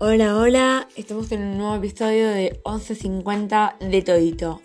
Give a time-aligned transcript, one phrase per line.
[0.00, 4.62] Hola, hola, estamos en un nuevo episodio de 1150 de Todito.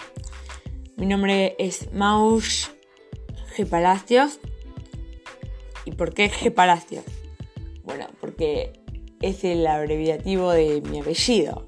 [0.96, 2.68] Mi nombre es Maush
[3.58, 3.68] G.
[3.68, 4.40] Palacios.
[5.86, 6.54] ¿Y por qué G.
[6.54, 7.04] Palacios?
[7.84, 8.74] Bueno, porque
[9.22, 11.68] es el abreviativo de mi apellido.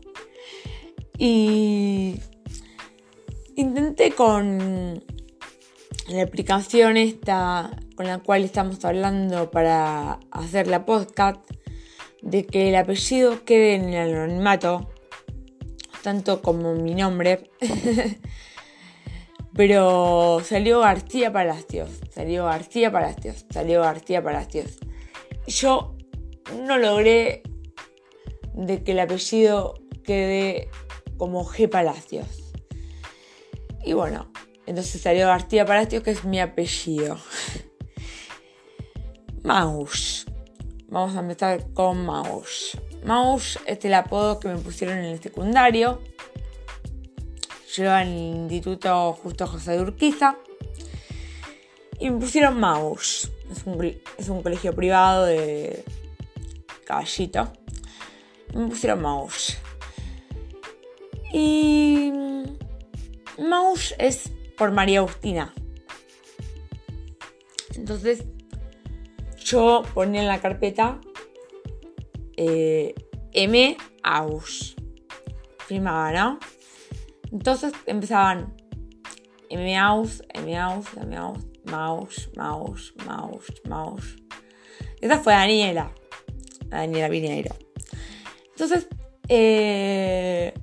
[1.18, 2.20] Y
[3.56, 5.04] intenté con
[6.08, 11.40] la aplicación esta con la cual estamos hablando para hacer la podcast
[12.26, 14.90] de que el apellido quede en el anonimato,
[16.02, 17.52] tanto como mi nombre.
[19.56, 24.80] Pero salió García Palacios, salió García Palacios, salió García Palacios.
[25.48, 25.96] Yo
[26.66, 27.44] no logré
[28.54, 30.70] de que el apellido quede
[31.18, 32.54] como G Palacios.
[33.86, 34.30] Y bueno,
[34.66, 37.18] entonces salió García Palacios, que es mi apellido.
[40.88, 42.78] Vamos a empezar con Maus.
[43.04, 46.02] Maus es el apodo que me pusieron en el secundario.
[47.74, 50.38] Yo en el Instituto Justo José de Urquiza.
[52.00, 53.32] Y me pusieron Maus.
[53.52, 53.84] Es un,
[54.18, 55.84] es un colegio privado de
[56.86, 57.52] Caballito.
[58.54, 59.58] me pusieron Maus.
[61.34, 62.14] Y
[63.40, 65.54] Maus es por María Agustina.
[67.76, 68.24] Entonces
[69.46, 71.00] yo ponía en la carpeta
[72.36, 72.96] eh,
[73.32, 73.78] M.
[74.04, 74.76] Aus.
[75.68, 76.40] Firmaba, ¿no?
[77.32, 78.56] Entonces empezaban
[79.50, 79.78] M.
[79.80, 80.60] Aus, M.
[80.60, 81.18] Aus, M.
[81.18, 84.16] Aus, Maus, Maus, Maus, Maus.
[85.00, 85.92] Esa fue Daniela.
[86.66, 87.56] Daniela Pineiro.
[88.50, 88.88] Entonces,
[89.28, 90.54] eh,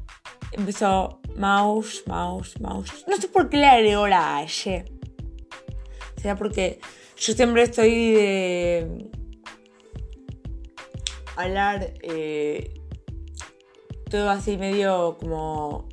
[0.53, 3.05] empezó Maus, Maus, Maus.
[3.07, 4.85] No sé por qué le agregó la H.
[6.17, 6.81] Será porque
[7.23, 9.09] yo siempre estoy de
[11.37, 12.75] hablar eh,
[14.11, 15.89] todo así medio como...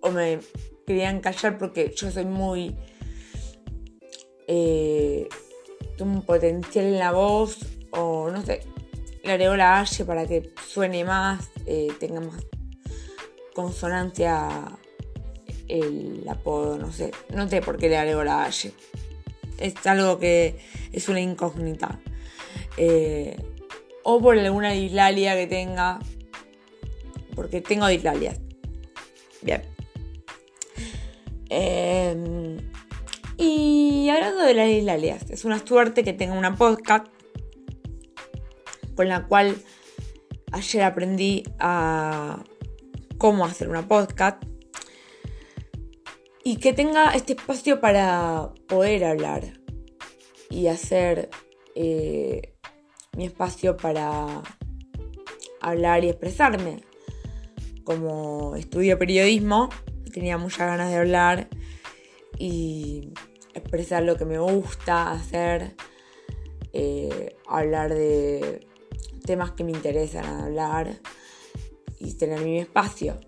[0.00, 0.40] O me
[0.86, 2.74] querían callar porque yo soy muy...
[4.48, 5.28] Eh,
[6.00, 7.58] un potencial en la voz
[7.90, 8.62] o no sé.
[9.22, 12.44] Le agrego la H para que suene más, eh, tenga más
[13.54, 14.48] consonancia
[15.68, 17.12] el apodo, no sé.
[17.32, 18.72] No sé por qué le agrego la H
[19.62, 20.58] es algo que
[20.92, 22.00] es una incógnita.
[22.76, 23.36] Eh,
[24.02, 26.00] o por alguna dislalia que tenga,
[27.34, 28.40] porque tengo dislalias.
[29.42, 29.62] Bien.
[31.48, 32.58] Em,
[33.36, 37.06] y hablando de las dislalias, es una suerte que tenga una podcast
[38.96, 39.56] con la cual
[40.52, 42.42] ayer aprendí a
[43.18, 44.42] cómo hacer una podcast
[46.44, 49.60] y que tenga este espacio para poder hablar
[50.50, 51.30] y hacer
[51.74, 52.54] eh,
[53.16, 54.42] mi espacio para
[55.60, 56.82] hablar y expresarme.
[57.84, 59.70] Como estudio periodismo,
[60.12, 61.48] tenía muchas ganas de hablar
[62.38, 63.12] y
[63.54, 65.74] expresar lo que me gusta hacer,
[66.72, 68.66] eh, hablar de
[69.24, 71.00] temas que me interesan hablar
[71.98, 73.20] y tener mi espacio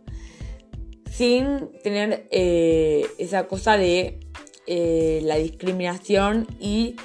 [1.17, 4.19] sin tener eh, esa cosa de
[4.67, 6.97] eh, la discriminación y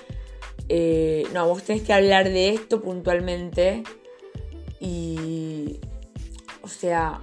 [0.68, 3.84] eh, no, vos tenés que hablar de esto puntualmente
[4.80, 5.80] y,
[6.64, 7.22] o sea,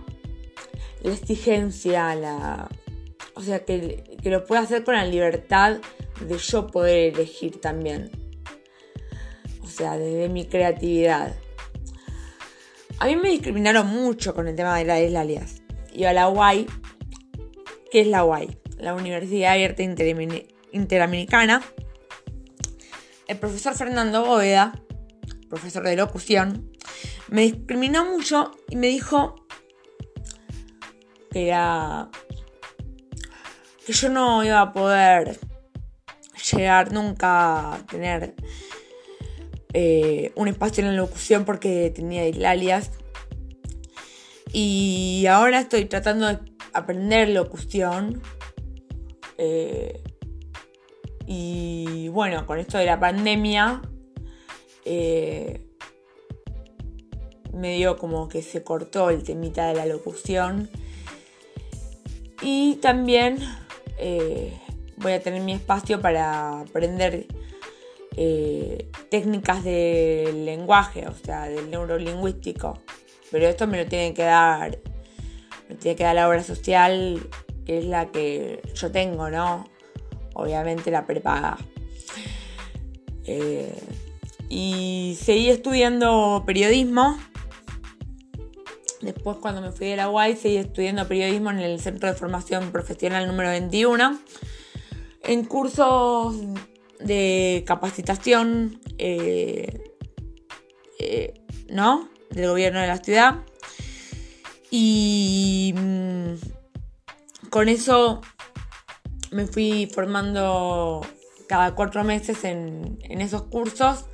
[1.03, 2.69] la exigencia, la,
[3.35, 5.79] o sea, que, que lo pueda hacer con la libertad
[6.21, 8.13] de yo poder elegir también.
[9.61, 11.35] O sea, desde mi creatividad.
[13.01, 15.66] A mí me discriminaron mucho con el tema de la alias
[15.97, 16.67] y a la UAI,
[17.91, 21.63] que es la UAI, la Universidad Abierta Interamericana.
[23.27, 24.81] El profesor Fernando Bóveda,
[25.49, 26.71] profesor de locución,
[27.29, 29.47] me discriminó mucho y me dijo
[31.31, 32.11] que era
[33.85, 35.39] que yo no iba a poder
[36.53, 38.35] llegar nunca a tener
[39.73, 42.91] eh, un espacio en la locución porque tenía islalias
[44.53, 46.39] y ahora estoy tratando de
[46.73, 48.21] aprender locución.
[49.39, 50.03] Eh,
[51.27, 53.83] y bueno, con esto de la pandemia,
[54.85, 55.67] eh,
[57.53, 60.71] me dio como que se cortó el temita de la locución.
[62.43, 63.39] Y también
[63.99, 64.53] eh,
[64.99, 67.27] voy a tener mi espacio para aprender
[69.11, 72.79] técnicas del lenguaje, o sea, del neurolingüístico.
[73.31, 74.79] Pero esto me lo tiene que dar,
[75.69, 77.29] me tiene que dar la obra social,
[77.65, 79.69] que es la que yo tengo, ¿no?
[80.35, 81.59] Obviamente la prepaga.
[83.25, 83.75] Eh,
[84.49, 87.19] y seguí estudiando periodismo
[89.07, 92.73] Después cuando me fui de la UAI seguí estudiando periodismo en el Centro de Formación
[92.73, 94.19] Profesional número 21.
[95.23, 96.37] En cursos
[96.99, 99.95] de capacitación, eh,
[100.99, 101.35] eh,
[101.69, 102.09] ¿no?
[102.31, 103.45] Del gobierno de la ciudad.
[104.71, 106.35] Y mm,
[107.51, 108.21] con eso
[109.31, 111.07] me fui formando
[111.49, 114.07] cada cuatro meses en, esos cursos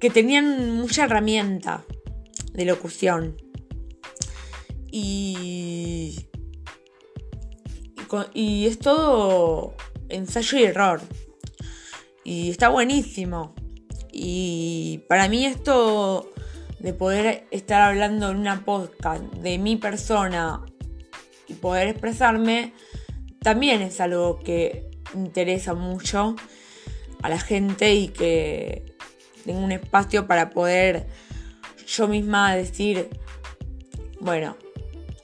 [0.00, 1.84] que tenían mucha herramienta
[2.52, 3.36] de locución.
[4.90, 6.26] Y,
[8.34, 9.74] y, es todo
[10.08, 11.00] ensayo y error.
[12.24, 13.54] Y está buenísimo.
[14.12, 16.32] Y para mí esto
[16.80, 20.64] de poder estar hablando en una podcast de mi persona
[21.46, 22.72] y poder expresarme,
[23.40, 26.36] también es algo que interesa mucho
[27.22, 28.94] a la gente y que
[29.44, 31.06] tengo un espacio para poder
[31.86, 33.08] yo misma decir,
[34.20, 34.56] bueno,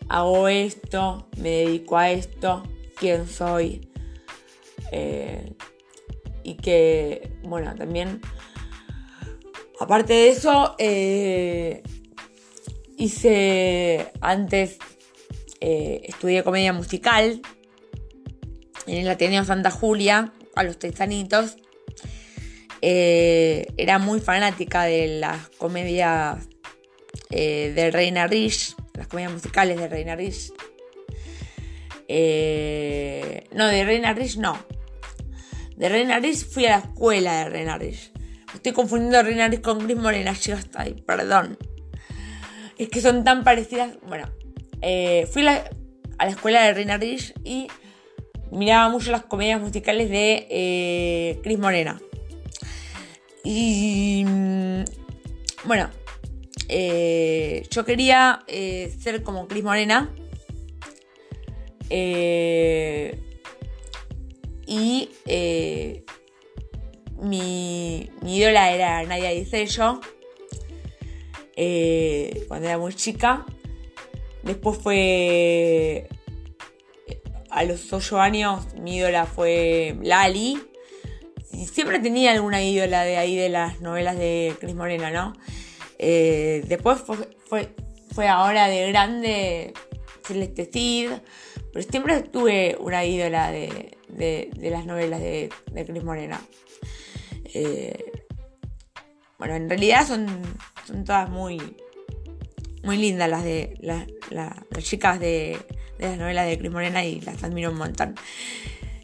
[0.09, 2.63] hago esto, me dedico a esto,
[2.97, 3.89] quién soy.
[4.93, 5.55] Eh,
[6.43, 8.21] y que, bueno, también,
[9.81, 11.83] aparte de eso, eh,
[12.97, 14.79] hice antes,
[15.61, 17.41] eh, estudié comedia musical
[18.87, 21.57] en el Ateneo Santa Julia, a los tesanitos.
[22.81, 26.49] Eh, era muy fanática de las comedias
[27.31, 30.53] eh, de Reina Rich, las comedias musicales de Reina Rich.
[33.53, 34.59] No, de Reina Rich no.
[35.77, 38.14] De Reina Rich fui a la escuela de Reina Rich.
[38.65, 41.59] Estoy confundiendo Rich con Gris Morena, chicos, ay, perdón.
[42.79, 43.91] Es que son tan parecidas.
[44.09, 44.27] Bueno,
[45.31, 45.69] fui a
[46.19, 47.67] la escuela de Reina Rich y
[48.53, 52.01] miraba mucho las comedias musicales de eh, Chris Morena.
[53.45, 54.85] Y mm,
[55.67, 55.91] bueno,
[56.71, 60.11] eh, yo quería eh, ser como Chris Morena.
[64.67, 65.11] y
[67.21, 70.01] mi, mi, ídola era Nadia Dicello.
[72.49, 73.45] cuando era muy chica.
[74.43, 76.09] Después fue
[77.55, 80.61] a los 8 años mi ídola fue Lali.
[81.73, 85.35] Siempre tenía alguna ídola de ahí de las novelas de Cris Morena, ¿no?
[85.99, 87.69] Eh, después fue,
[88.13, 89.73] fue, ahora de grande
[90.27, 91.11] Celeste Cid,
[91.73, 93.97] pero siempre tuve una ídola de,
[94.59, 96.41] las novelas de, de Cris Morena.
[97.55, 98.13] Eh,
[99.39, 100.27] bueno, en realidad son,
[100.87, 101.61] son todas muy,
[102.83, 103.79] muy lindas las de
[104.31, 105.59] las chicas de,
[105.99, 108.15] de las novelas de Cris Morena y las admiro un montón.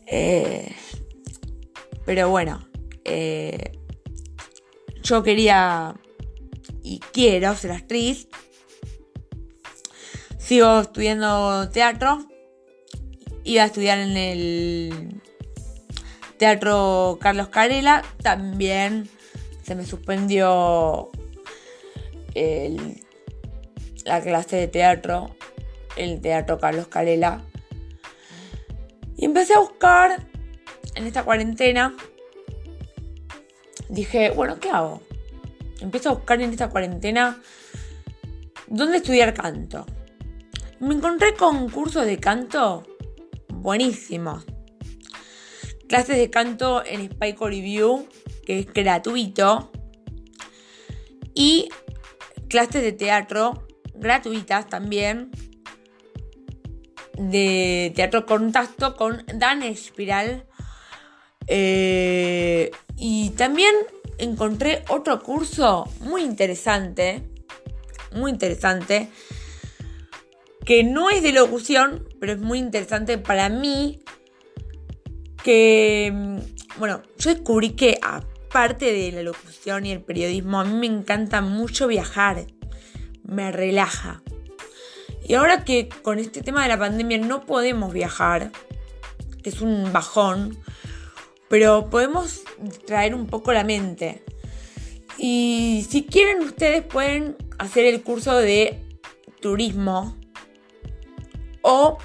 [0.06, 0.75] Eh,
[2.05, 2.67] pero bueno,
[3.05, 3.79] eh,
[5.03, 5.94] yo quería
[6.82, 8.29] y quiero ser actriz.
[10.38, 12.26] Sigo estudiando teatro.
[13.44, 15.20] Iba a estudiar en el
[16.41, 18.03] Teatro Carlos Carela.
[18.23, 19.11] También
[19.63, 21.11] se me suspendió
[24.05, 25.37] la clase de teatro
[25.97, 27.45] el Teatro Carlos Calela.
[29.19, 30.27] Y empecé a buscar
[30.95, 31.95] en esta cuarentena.
[33.91, 35.03] Dije, bueno, ¿qué hago?
[35.81, 37.39] Empiezo a buscar en esta cuarentena
[38.67, 39.85] dónde estudiar canto.
[40.79, 42.82] Me encontré con cursos de canto
[43.49, 44.47] buenísimos.
[45.91, 48.06] Clases de canto en Spike Review,
[48.47, 49.73] que es gratuito.
[51.35, 51.69] Y
[52.49, 55.32] clases de teatro gratuitas también
[57.19, 60.47] de teatro contacto con Dan Espiral.
[61.49, 63.75] Eh, y también
[64.19, 67.29] encontré otro curso muy interesante,
[68.13, 69.09] muy interesante,
[70.65, 73.99] que no es de locución, pero es muy interesante para mí,
[75.43, 80.75] que, mm, bueno, yo descubrí que aparte de la locución y el periodismo, a mí
[80.75, 82.47] me encanta mucho viajar,
[83.23, 84.23] me relaja.
[85.25, 88.51] Y ahora que con este tema de la pandemia no podemos viajar,
[89.43, 90.59] que es un bajón,
[91.49, 92.43] pero podemos
[92.87, 94.25] traer un poco la mente.
[95.19, 98.81] Y si quieren ustedes pueden hacer el curso de
[99.41, 100.17] turismo
[101.63, 101.99] o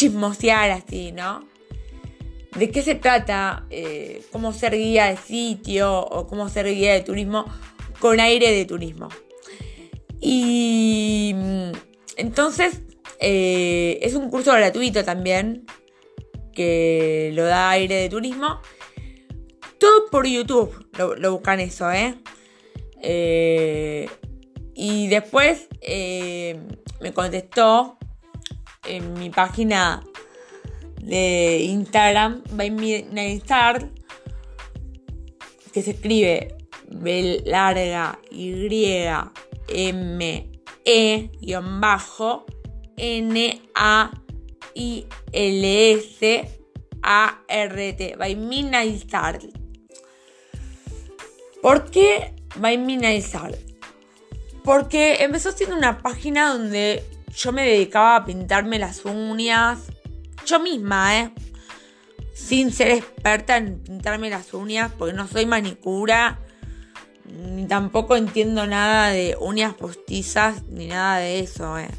[0.00, 1.46] chismosear así, ¿no?
[2.56, 3.66] ¿De qué se trata?
[3.68, 7.44] Eh, ¿Cómo ser guía de sitio o cómo ser guía de turismo
[7.98, 9.10] con aire de turismo?
[10.18, 11.72] Y mm,
[12.16, 12.80] entonces
[13.20, 15.66] eh, es un curso gratuito también
[16.54, 18.62] que lo da aire de turismo.
[19.78, 22.14] Todo por YouTube lo, buscan eso, ¿eh?
[23.02, 24.08] ¿eh?
[24.74, 25.68] Y después
[27.00, 27.98] me contestó
[28.90, 30.02] en mi página
[31.00, 33.84] de Instagram, by Start,
[35.72, 36.56] que se escribe
[36.88, 39.04] B larga Y
[39.68, 40.50] M
[40.84, 42.44] E guion bajo
[42.96, 44.10] N A
[44.74, 46.48] I L S
[47.02, 49.08] A R T by Midnight.
[51.62, 53.24] ¿Por qué by Midnight?
[54.64, 59.80] Porque empezó siendo una página donde yo me dedicaba a pintarme las uñas
[60.46, 61.30] yo misma, ¿eh?
[62.34, 66.40] Sin ser experta en pintarme las uñas, porque no soy manicura,
[67.24, 71.90] ni tampoco entiendo nada de uñas postizas, ni nada de eso, ¿eh?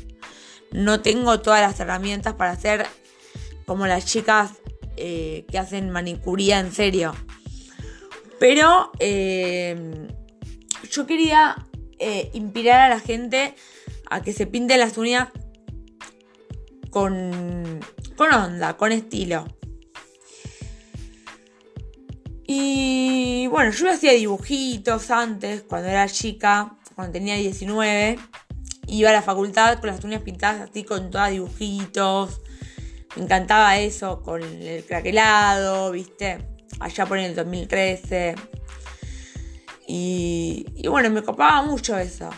[0.71, 2.85] No tengo todas las herramientas para hacer
[3.65, 4.51] como las chicas
[4.97, 7.13] eh, que hacen manicuría en serio.
[8.39, 10.07] Pero eh,
[10.89, 11.67] yo quería
[12.33, 13.53] inspirar a la gente
[14.11, 15.29] a que se pinte las uñas
[16.89, 17.79] con,
[18.17, 19.47] con onda, con estilo.
[22.45, 28.19] Y bueno, yo hacía dibujitos antes, cuando era chica, cuando tenía 19.
[28.87, 32.41] Iba a la facultad con las uñas pintadas así, con todas dibujitos.
[33.15, 36.45] Me encantaba eso, con el craquelado, ¿viste?
[36.81, 38.35] Allá por el 2013.
[39.87, 42.29] Y, y bueno, me copaba mucho eso.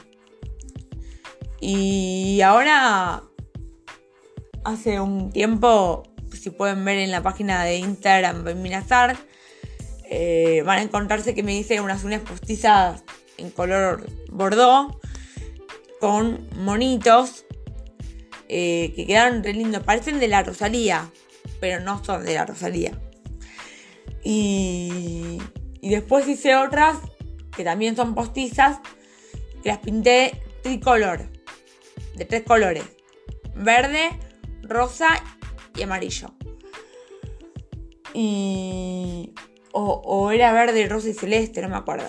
[1.66, 3.24] Y ahora
[4.66, 6.04] hace un tiempo,
[6.34, 9.16] si pueden ver en la página de Instagram Minazar,
[10.10, 13.06] eh, van a encontrarse que me hice unas uñas postizas
[13.38, 14.98] en color bordeaux
[16.02, 17.46] con monitos
[18.50, 19.84] eh, que quedaron re lindos.
[19.84, 21.10] Parecen de la Rosalía,
[21.62, 22.92] pero no son de la Rosalía.
[24.22, 25.42] Y,
[25.80, 26.98] y después hice otras
[27.56, 28.80] que también son postizas,
[29.64, 31.30] que las pinté tricolor,
[32.16, 32.84] de tres colores.
[33.56, 34.10] Verde,
[34.64, 35.10] rosa
[35.76, 36.34] y amarillo.
[38.14, 39.34] Y.
[39.76, 42.08] O, era verde, rosa y celeste, no me acuerdo.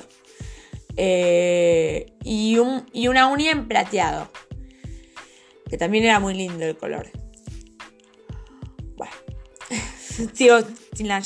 [0.96, 4.30] Eh, y, un, y una uña en plateado.
[5.68, 7.10] Que también era muy lindo el color.
[8.96, 9.14] Bueno.
[10.34, 10.58] Sigo
[10.92, 11.22] sin la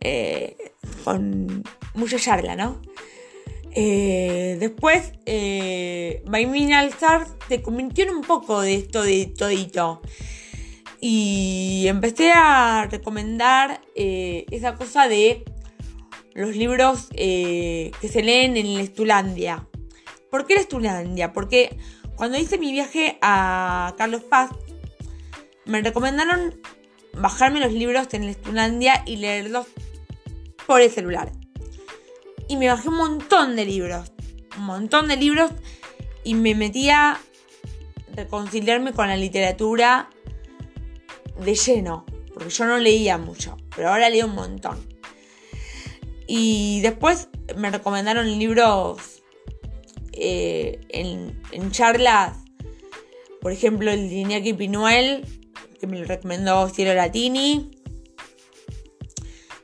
[0.00, 0.56] eh,
[1.04, 1.62] con
[1.94, 2.82] mucha charla, ¿no?
[3.74, 6.22] Eh, después, eh,
[6.90, 10.02] Star se convirtió en un poco de esto de todito.
[11.00, 15.44] Y empecé a recomendar eh, esa cosa de
[16.34, 19.66] los libros eh, que se leen en Estulandia.
[20.30, 21.32] ¿Por qué Estulandia?
[21.32, 21.76] Porque
[22.14, 24.50] cuando hice mi viaje a Carlos Paz,
[25.64, 26.60] me recomendaron
[27.14, 29.66] bajarme los libros en Estulandia y leerlos
[30.66, 31.32] por el celular
[32.52, 34.12] y me bajé un montón de libros.
[34.58, 35.50] Un montón de libros
[36.22, 37.18] y me metí a
[38.14, 40.10] reconciliarme con la literatura
[41.42, 42.04] de lleno.
[42.34, 44.86] Porque yo no leía mucho, pero ahora leo un montón.
[46.26, 49.22] Y después me recomendaron libros
[50.12, 52.36] eh, en, charlas.
[53.40, 55.24] Por ejemplo, el de Iñaki Pinuel,
[55.80, 57.70] que me lo recomendó Cielo Latini.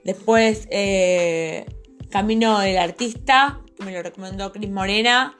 [0.04, 1.66] Después eh,
[2.10, 5.36] Camino del Artista, que me lo recomendó Cris Morena,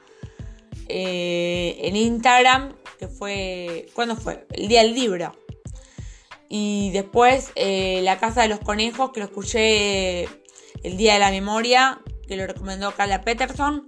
[0.87, 4.45] eh, en Instagram, que fue, ¿cuándo fue?
[4.51, 5.35] El día del libro.
[6.49, 10.23] Y después eh, La Casa de los Conejos, que lo escuché
[10.83, 13.83] el día de la memoria, que lo recomendó Carla Peterson,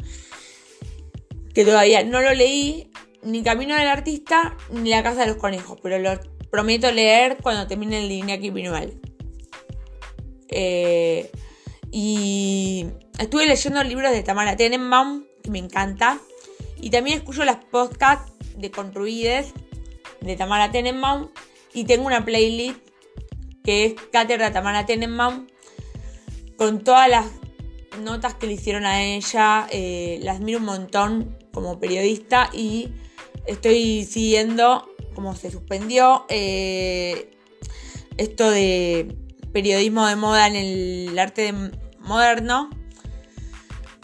[1.53, 2.91] que todavía no lo leí,
[3.23, 6.19] ni Camino del Artista, ni La Casa de los Conejos, pero lo
[6.49, 8.53] prometo leer cuando termine el de Iñaki.
[10.49, 11.31] Eh,
[11.91, 12.87] y
[13.19, 16.19] estuve leyendo libros de Tamara Tenenbaum, que me encanta.
[16.79, 19.53] Y también escucho las podcasts de Construides
[20.21, 21.29] de Tamara Tenenbaum.
[21.73, 22.79] Y tengo una playlist
[23.63, 25.47] que es Cátedra Tamara Tenenbaum
[26.57, 27.25] con todas las
[27.99, 29.67] notas que le hicieron a ella.
[29.71, 32.89] Eh, las miro un montón como periodista y
[33.45, 37.31] estoy siguiendo cómo se suspendió eh,
[38.17, 39.15] esto de
[39.51, 41.53] periodismo de moda en el arte
[41.99, 42.69] moderno,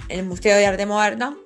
[0.09, 1.37] el Museo de Arte Moderno.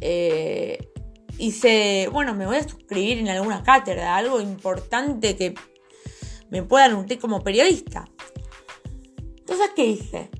[0.00, 0.90] Eh,
[1.38, 5.54] hice, bueno, me voy a suscribir en alguna cátedra, algo importante que
[6.50, 8.08] me pueda nutrir como periodista.
[9.38, 10.30] Entonces, ¿qué hice?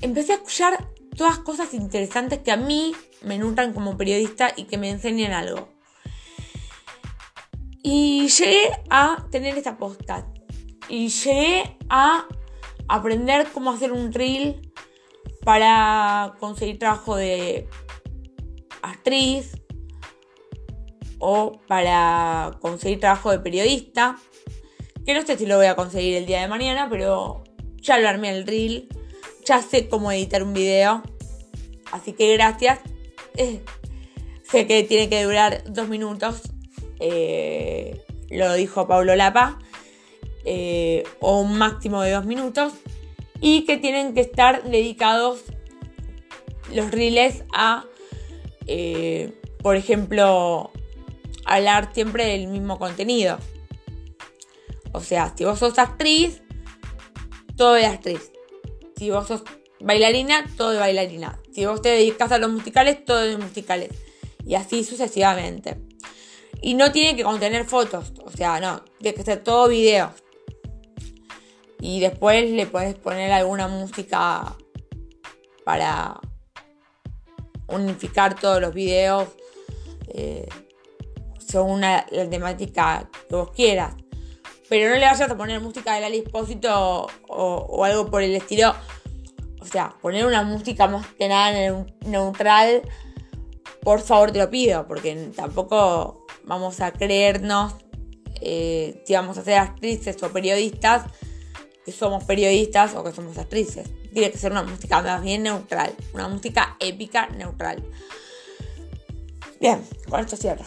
[0.00, 2.92] Empecé a escuchar todas cosas interesantes que a mí
[3.22, 5.68] me nutran como periodista y que me enseñan algo.
[7.82, 10.33] Y llegué a tener esta podcast
[10.88, 12.26] y llegué a
[12.88, 14.72] aprender cómo hacer un reel
[15.44, 17.68] para conseguir trabajo de
[18.82, 19.52] actriz
[21.18, 24.16] o para conseguir trabajo de periodista.
[25.06, 27.44] Que no sé si lo voy a conseguir el día de mañana, pero
[27.76, 28.88] ya lo armé el reel.
[29.44, 31.02] Ya sé cómo editar un video.
[31.92, 32.80] Así que gracias.
[34.50, 36.42] Sé que tiene que durar dos minutos.
[37.00, 38.00] Eh,
[38.30, 39.58] lo dijo Pablo Lapa.
[40.44, 42.72] Eh, o un máximo de dos minutos.
[43.40, 45.42] Y que tienen que estar dedicados
[46.72, 47.84] los reels a,
[49.62, 50.70] por ejemplo,
[51.44, 53.38] hablar siempre del mismo contenido.
[54.92, 56.42] O sea, si vos sos actriz,
[57.56, 58.30] todo es actriz.
[58.96, 59.42] Si vos sos
[59.80, 61.40] bailarina, todo es bailarina.
[61.52, 63.90] Si vos te dedicas a los musicales, todo es musicales.
[64.46, 65.76] Y así sucesivamente.
[66.62, 68.12] Y no tiene que contener fotos.
[68.24, 68.84] O sea, no.
[68.98, 70.12] Tiene que ser todo video.
[71.84, 74.56] Y después le puedes poner alguna música
[75.66, 76.18] para
[77.68, 79.28] unificar todos los videos.
[80.08, 80.48] Eh,
[81.54, 83.94] según la temática que vos quieras.
[84.68, 88.74] Pero no le vayas a poner música de Lali Espósito o, algo por el estilo.
[89.60, 92.82] O sea, poner una música más que nada neutral,
[93.82, 97.74] por favor te lo pido, porque tampoco vamos a creernos
[98.40, 101.04] eh, si vamos a ser actrices o periodistas,
[101.84, 103.88] que somos periodistas o que somos actrices.
[104.12, 107.84] Tiene que ser una música más bien neutral, una música épica neutral.
[109.60, 110.64] Bien, con esto cierro.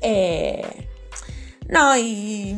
[0.00, 0.88] Eh,
[1.68, 2.54] no, y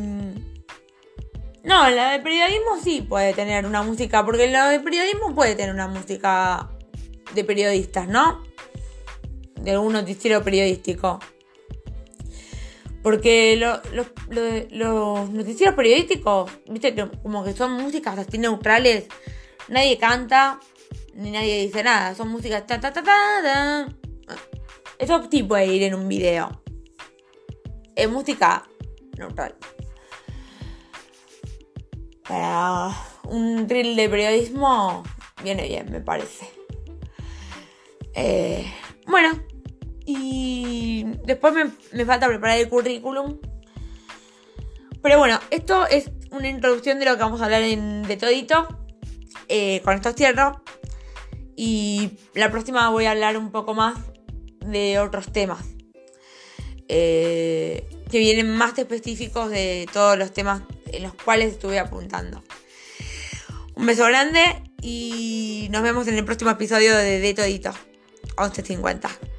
[1.65, 5.73] no, la de periodismo sí puede tener una música, porque la de periodismo puede tener
[5.73, 6.69] una música
[7.33, 8.43] de periodistas, ¿no?
[9.59, 11.19] De algún noticiero periodístico.
[13.05, 19.05] Porque los noticieros periodísticos, viste, como que son músicas así neutrales,
[19.67, 20.59] nadie canta,
[21.13, 23.87] ni nadie dice nada, son músicas ta ta ta ta.
[24.97, 26.63] Eso sí puede ir en un video.
[27.95, 28.67] Es música
[29.19, 29.55] neutral
[32.27, 32.89] para
[33.25, 35.03] un drill de periodismo
[35.43, 36.49] viene bien, me parece.
[38.15, 38.65] Eh,
[39.05, 39.29] bueno,
[41.25, 41.53] después
[41.91, 43.39] me, falta preparar el currículum.
[45.01, 48.67] Pero bueno, esto es una introducción de lo que vamos a hablar en, de todito.
[49.47, 50.63] Eh, con esto cierro.
[51.55, 53.97] Y la próxima voy a hablar un poco más
[54.65, 55.65] de otros temas.
[56.87, 60.61] Eh, que vienen más específicos de todos los temas
[60.91, 62.43] en los cuales estuve apuntando.
[63.75, 64.41] Un beso grande
[64.81, 67.71] y nos vemos en el próximo episodio de De Todito
[68.35, 69.34] 11.50.